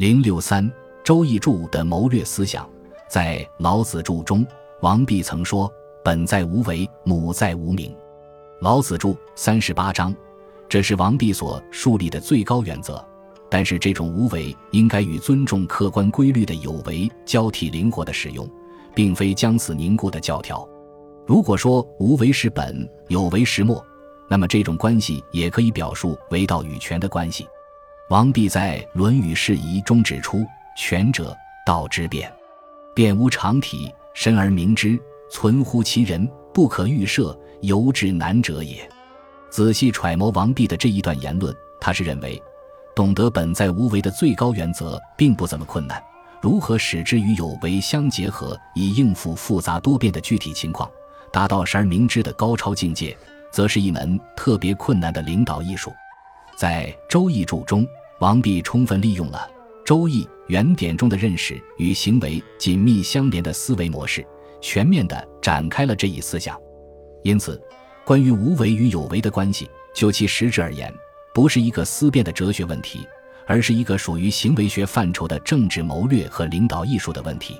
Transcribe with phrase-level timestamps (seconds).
[0.00, 0.64] 零六三
[1.04, 2.66] 《周易注》的谋略思想，
[3.06, 4.46] 在《老子注》中，
[4.80, 5.70] 王弼曾说
[6.02, 7.90] ：“本在无为，母在无名。”
[8.62, 10.16] 《老子注》三十八章，
[10.70, 13.06] 这是王弼所树立的最高原则。
[13.50, 18.48] 但是，这种无为应该与尊重客观规律的有为交替灵活的使用，
[18.94, 20.66] 并非将死凝固的教条。
[21.26, 23.84] 如果说无为是本，有为是末，
[24.30, 27.46] 那么这种关系也可以表述为道与权的关系。
[28.10, 30.44] 王弼在《论语释疑》中指出
[30.76, 32.28] ：“权者，道之变，
[32.92, 34.98] 变无常体，深而明之，
[35.30, 38.78] 存乎其人，不可预设，由之难者也。”
[39.48, 42.42] 仔细揣摩王弼的这一段言论，他是认为，
[42.96, 46.02] 懂得本在无为的最高原则并不怎么困难，
[46.40, 50.90] 如何使之与有为相结合，以应付复杂多变的具体情况，
[51.32, 53.16] 达到时而明之的高超境界，
[53.52, 55.92] 则是一门特别困难的领导艺术。
[56.56, 57.86] 在《周易注》中。
[58.20, 59.50] 王弼充分利用了
[59.82, 64.22] 《周易》原典中的认识与行为紧密相连的思维模式，
[64.60, 66.54] 全面地展开了这一思想。
[67.24, 67.58] 因此，
[68.04, 70.92] 关于无为与有为的关系，就其实质而言，
[71.32, 73.08] 不是一个思辨的哲学问题，
[73.46, 77.58] 而是一个属于行为学范畴的政治谋略和领导艺术的问题。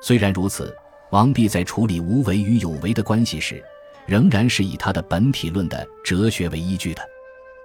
[0.00, 0.74] 虽然如此，
[1.10, 3.62] 王弼在处理无为与有为的关系时，
[4.06, 7.02] 仍然是以他的本体论的哲学为依据的。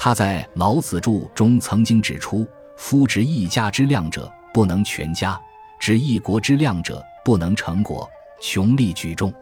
[0.00, 2.46] 他在《老子注》中曾经指出
[2.78, 5.36] ：“夫执一家之量者，不能全家；
[5.80, 8.08] 执一国之量者，不能成国。
[8.40, 9.34] 穷力举众，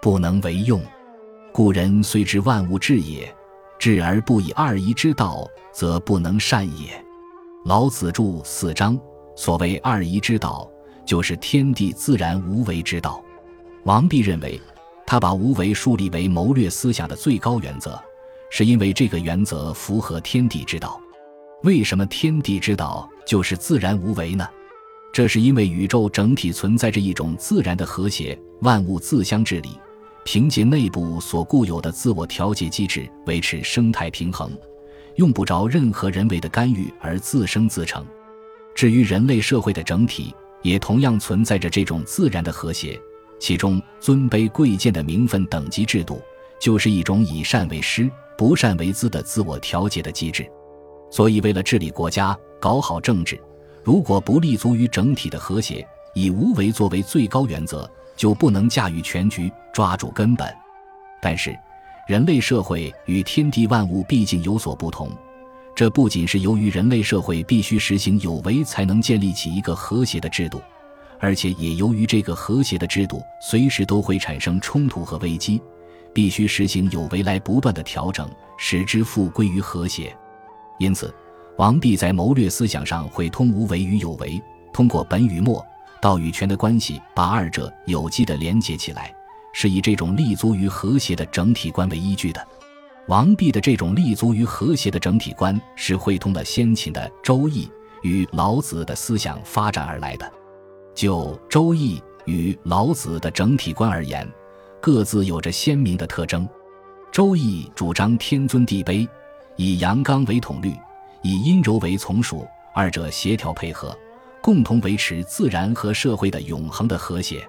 [0.00, 0.80] 不能为用。
[1.50, 3.28] 故人虽知万物至也，
[3.76, 6.94] 至而不以二仪之道，则不能善也。”
[7.64, 8.96] 《老子注》四章
[9.34, 10.70] 所谓二仪之道，
[11.04, 13.20] 就是天地自然无为之道。
[13.82, 14.60] 王弼认为，
[15.04, 18.00] 他把无为树立为谋略思想的最高原则。
[18.50, 21.00] 是因为这个原则符合天地之道。
[21.64, 24.48] 为什么天地之道就是自然无为呢？
[25.12, 29.70] 这是因为宇宙整体存在着一种自然的和谐，万物自相治理，
[30.24, 34.52] 凭借内部所固有的自我调节机制维持生态平衡，
[35.16, 38.06] 用不着任何人为的干预而自生自成。
[38.74, 40.32] 至于人类社会的整体，
[40.62, 43.00] 也同样存在着这种自然的和谐，
[43.40, 46.22] 其中尊卑贵贱的名分等级制度，
[46.60, 48.08] 就是一种以善为师。
[48.38, 50.48] 不善为资的自我调节的机制，
[51.10, 53.36] 所以为了治理国家、搞好政治，
[53.82, 55.84] 如果不立足于整体的和谐，
[56.14, 60.54] 以无为作为最高原则，就不能驾驭全局、抓住根本。
[61.20, 61.52] 但是，
[62.06, 65.10] 人类社会与天地万物毕竟有所不同，
[65.74, 70.62] 这不仅是由于人类社会必须实行有为才能建立起一个和谐的制度，
[71.18, 75.60] 而且也由于这个和谐的制度随时都会产生冲突和危机。
[76.12, 80.16] 必须实行有为来不断的调整，使之复归于和谐。
[80.78, 81.14] 因此，
[81.56, 84.40] 王弼在谋略思想上会通无为与有为，
[84.72, 85.64] 通过本与末、
[86.00, 89.12] 道与权的关系，把二者有机的连接起来，
[89.52, 92.46] 是以这种立足于和谐的整体观为依据的。
[93.08, 97.64] 王弼的这种立足于和谐的整体观，是会通了先秦的《周易》
[98.02, 100.30] 与老子的思想发展而来的。
[100.94, 104.30] 就《周易》与老子的整体观而言。
[104.80, 106.46] 各自有着鲜明的特征，
[107.10, 109.06] 《周易》主张天尊地卑，
[109.56, 110.72] 以阳刚为统律，
[111.22, 113.96] 以阴柔为从属，二者协调配合，
[114.40, 117.44] 共同维持自然和社会的永恒的和谐。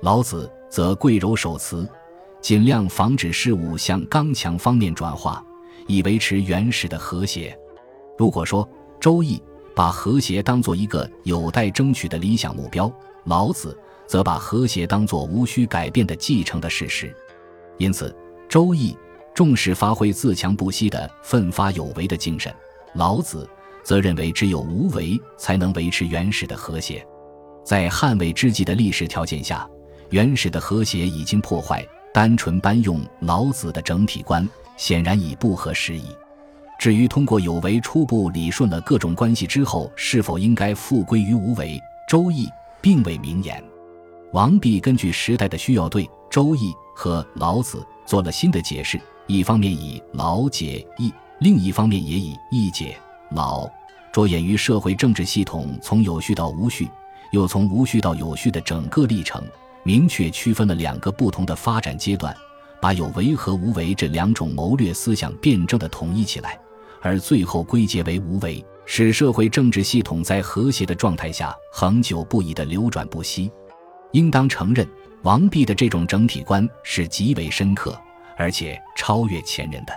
[0.00, 1.88] 老子则贵柔守慈，
[2.40, 5.44] 尽量防止事物向刚强方面转化，
[5.88, 7.56] 以维持原始的和谐。
[8.16, 8.64] 如果说
[9.00, 9.36] 《周易》
[9.74, 12.90] 把和谐当做一个有待争取的理想目标，
[13.24, 13.76] 老子。
[14.10, 17.14] 则把和谐当作无需改变的继承的事实，
[17.78, 18.10] 因此
[18.48, 18.92] 《周易》
[19.32, 22.52] 重视发挥自强不息的奋发有为的精神，
[22.94, 23.48] 老子
[23.84, 27.06] 则认为只有无为才能维持原始的和谐。
[27.64, 29.64] 在汉魏之际的历史条件下，
[30.08, 34.44] 原始的和谐已经破坏，单纯搬用老子的整体观
[34.76, 36.06] 显然已不合时宜。
[36.80, 41.80] 至于通过有为初步理顺了各种关系之后，是否应该复归于无为，
[42.10, 42.46] 《周易》
[42.80, 43.62] 并未明言。
[44.32, 49.00] 王弼根据时代的需要，对《周易》和老子做了新的解释。
[49.26, 52.96] 一方面以老解易，另一方面也以易解
[53.32, 53.68] 老，
[54.12, 56.88] 着眼于社会政治系统从有序到无序，
[57.32, 59.42] 又从无序到有序的整个历程，
[59.82, 62.32] 明确区分了两个不同的发展阶段，
[62.80, 66.56] 把有为和无为这两种谋略思想辩证的统一起来，
[67.00, 73.50] 而最后归结为无为，使社会政治系统在和谐的状态下恒久不已的流转不息。
[74.12, 74.86] 应当承认，
[75.22, 77.98] 王弼的这种整体观是极为深刻，
[78.36, 79.92] 而且超越前人的。